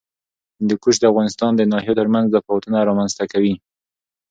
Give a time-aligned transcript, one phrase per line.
[0.59, 3.53] هندوکش د افغانستان د ناحیو ترمنځ تفاوتونه رامنځ ته کوي.